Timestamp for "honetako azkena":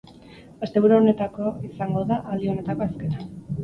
2.57-3.33